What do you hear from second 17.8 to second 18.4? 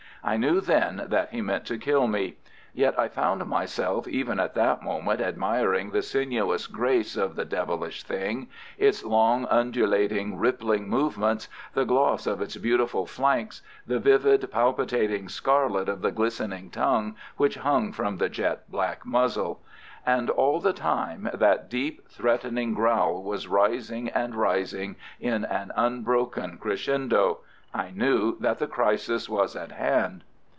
from the